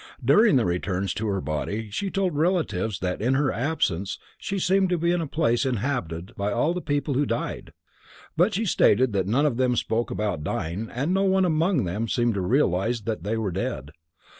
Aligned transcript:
During 0.25 0.55
the 0.55 0.65
returns 0.65 1.13
to 1.13 1.27
her 1.27 1.41
body 1.41 1.91
she 1.91 2.09
told 2.09 2.35
relatives 2.35 3.01
that 3.01 3.21
in 3.21 3.35
her 3.35 3.51
absence 3.51 4.17
she 4.39 4.57
seemed 4.57 4.89
to 4.89 4.97
be 4.97 5.11
in 5.11 5.21
a 5.21 5.27
place 5.27 5.63
inhabited 5.63 6.33
by 6.35 6.51
all 6.51 6.73
the 6.73 6.81
people 6.81 7.13
who 7.13 7.27
died. 7.27 7.71
But 8.35 8.55
she 8.55 8.65
stated 8.65 9.13
that 9.13 9.27
none 9.27 9.45
of 9.45 9.57
them 9.57 9.75
spoke 9.75 10.09
about 10.09 10.43
dying 10.43 10.89
and 10.91 11.13
no 11.13 11.25
one 11.25 11.45
among 11.45 11.83
them 11.83 12.07
seemed 12.07 12.33
to 12.33 12.41
realize 12.41 13.01
that 13.01 13.21
they 13.21 13.37
were 13.37 13.51
dead. 13.51 13.91